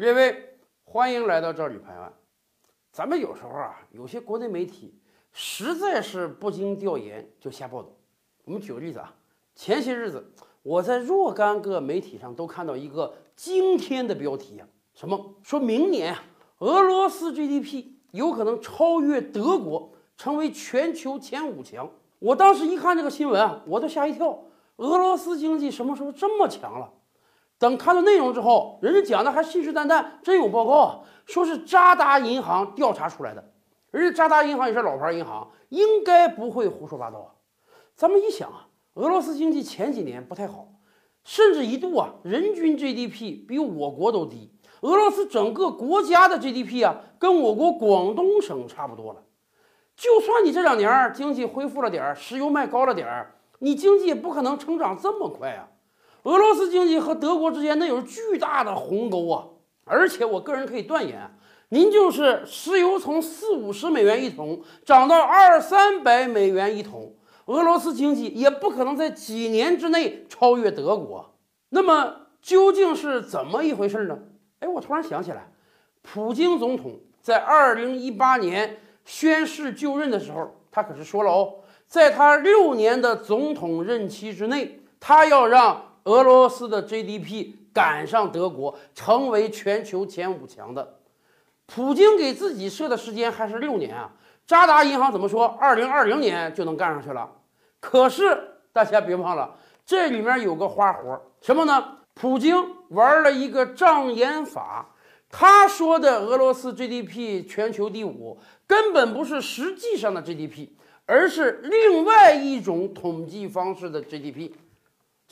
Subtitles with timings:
[0.00, 2.10] 列位，欢迎来到这里拍案。
[2.90, 4.98] 咱们有时候啊，有些国内媒体
[5.30, 7.90] 实在是不经调研就瞎报道。
[8.46, 9.14] 我们举个例子啊，
[9.54, 10.32] 前些日子
[10.62, 15.34] 我在若干个媒体上都看到一个惊天的标题啊，什么？
[15.42, 16.16] 说明年，
[16.60, 21.90] 俄罗斯 GDP 有可能超越德国，成为全球前五强。
[22.20, 24.44] 我当时一看这个新闻啊，我都吓一跳。
[24.76, 26.90] 俄罗斯经济什么时候这么强了？
[27.60, 33.52] 等看到内容之后，人家讲的还信誓旦旦，真有报告啊，说是渣打银行调查出来的。
[33.90, 37.28] 人家渣打银行也是老牌银行，应该不会胡说八道啊。
[37.94, 40.68] 咱们一想啊，俄罗斯经济前几年不太好，
[41.22, 44.54] 甚至一度啊，人均 GDP 比我国都低。
[44.80, 49.22] 俄罗斯整个国家的 GDP 啊，跟我国广东省差不多了。
[49.94, 55.68] 就算你这两年经济恢复了点儿，石油卖高了点儿，你经济也不可能成长这么快啊。
[56.24, 59.46] 俄罗斯经济和德国之间那有巨大的鸿沟啊！
[59.84, 61.34] 而且我个人可以断言，
[61.70, 67.14] 您就是石油从四五十美元一桶涨到二三百美元一桶，
[67.46, 71.34] 俄罗斯经济也不可能在几年之内超越德国。
[71.70, 74.18] 那么究竟是怎么一回事呢？
[74.58, 75.50] 哎，我突然想起来，
[76.02, 81.54] 普京总统在二零一八年宣誓就任的时候，他可是说了哦，
[81.86, 85.86] 在他六年的总统任期之内，他要让。
[86.04, 90.98] 俄罗斯的 GDP 赶上德国，成为全球前五强的。
[91.66, 94.10] 普京给自己设的时间还是六年啊？
[94.46, 95.46] 渣打银行怎么说？
[95.46, 97.30] 二零二零年就能干上去了。
[97.78, 99.56] 可是大家别忘了，
[99.86, 101.98] 这里面有个花活，什么呢？
[102.14, 102.56] 普京
[102.88, 104.90] 玩了一个障眼法，
[105.30, 110.70] 他说的俄罗斯 GDP 全球第五，根本不是实际上的 GDP，
[111.06, 114.50] 而是另外一种统计方式的 GDP。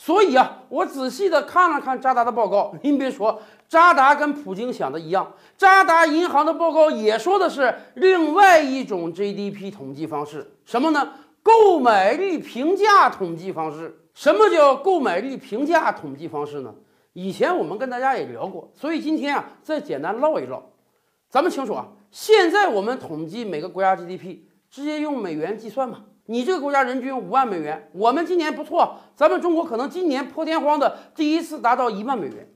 [0.00, 2.72] 所以啊，我仔细的看了看渣打的报告。
[2.82, 11.14] 您别说，渣打跟普京想的一样，渣打银行的报告也说的是另外一种 GDP 统计方式，什么呢？
[11.42, 14.04] 购买力评价统计方式。
[14.14, 16.72] 什么叫购买力评价统计方式呢？
[17.12, 20.62] 以前我们跟大家也聊过，所以今天啊，再简单唠一唠。
[21.28, 24.38] 咱们清楚啊，现在我们统计每个国家 GDP，
[24.70, 26.04] 直接用美元计算嘛。
[26.30, 32.46] 你这个国家人均五万美元，我们今年不错，咱们中国可能今年破天荒的第一次达到一万美元。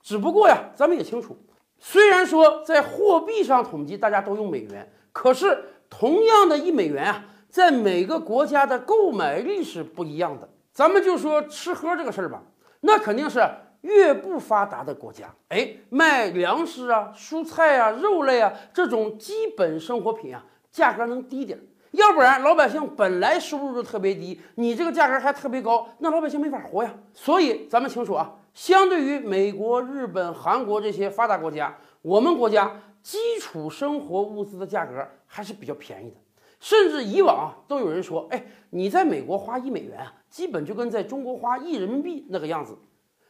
[0.00, 1.36] 只不过呀，咱们也清楚，
[1.80, 5.58] 虽然说在货币上统计大家都用美元，可是
[5.90, 10.48] 同样的一美元啊，在每个国家的购买力是不一样的。
[10.70, 12.44] 咱们就说吃喝这个事儿吧，
[12.82, 13.40] 那肯定是
[13.80, 21.58] 越不发达的国家，哎，卖粮食啊、蔬菜啊、肉类啊这种基本生活品啊，价格能低点。
[21.96, 26.94] 要不然老百姓本来收入就特别低，你这个价格还特别高，那老百姓没法活呀。
[27.14, 32.70] 所以咱们清楚啊，相对于美国、日本、韩国这些发达国家，我们国家
[33.02, 36.16] 基础生活物资的价格还是比较便宜的。
[36.60, 42.76] 甚至以往都有人说，哎，你在美国花一美元啊，基本就跟在中国花一人民币那个样子。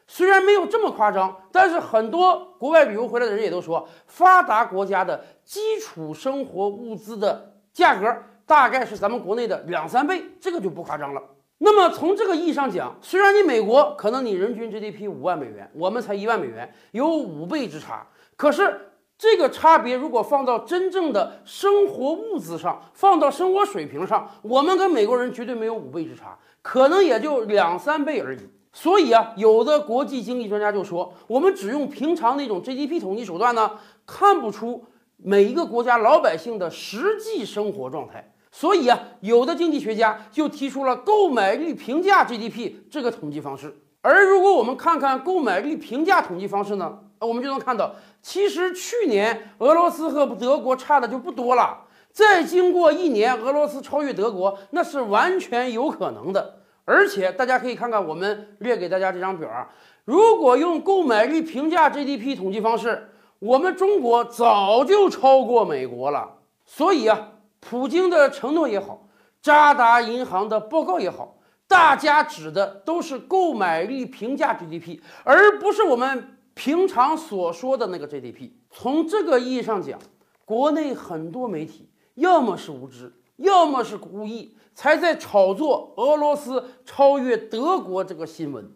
[0.08, 8.16] 虽然没有这么夸张，但是很多国外旅游回来的人也都说，发达国家的基础生活物资的价格。
[8.46, 11.22] 大概是咱们国内的两三倍，这个就不夸张了。
[11.58, 18.06] 那么从这个意义上讲，虽然你美国可能你人均 GDP 五万美元，我们才一万美元，有五倍之差。
[18.36, 28.38] 可是这个差别如果放到真正的生活物资上，放到生活水平上，我们跟美国人绝对没有五倍之差，可能也就两三倍而已。
[28.74, 34.84] 所以啊，有的国际经济专家就说，我们只用平常那种 GDP 统计手段呢，看不出
[35.16, 38.34] 每一个国家老百姓的实际生活状态。
[38.58, 43.76] 所以啊，有的经济学家就提出了购买力评价 GDP 这个统计方式。
[44.00, 51.84] 而如果我们看看购买力评价统计方式呢，我们就能看到，其实去年俄罗斯和德国差的就不多了。
[52.10, 56.60] 再经过一年，俄罗斯超越德国，那是完全有可能的。
[56.86, 59.68] 而且大家可以看看我们列给大家这张表啊，
[60.06, 66.38] 如果用购买力评价 GDP 统计方式，我们中国早就超过美国了。
[66.64, 67.32] 所以啊。
[67.68, 69.08] 普京的承诺也好，
[69.42, 71.36] 渣打银行的报告也好，
[71.66, 78.52] 大家指的都是购买力评价 GDP，而不是我们平常所说的那个 GDP。
[78.70, 79.98] 从这个意义上讲，
[80.44, 88.70] 国内很多媒体要么是无知，要么是故意，才在炒作俄罗斯超越德国这个新闻。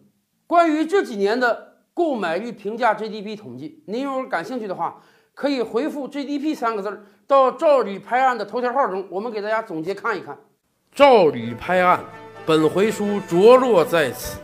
[0.45, 5.01] 关于这几年的购买力评价 GDP 统计，您如果感兴趣的话。
[5.33, 10.37] 可以回复 GDP 三个字儿到赵吕拍案的头条号中，我们给大家总结看一看。
[10.93, 12.03] 赵吕拍案，
[12.45, 14.37] 本回书着落在此。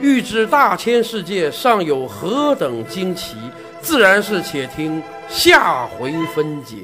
[0.00, 3.36] 欲知大千世界尚有何等惊奇，
[3.80, 6.78] 自然是且听下回分解。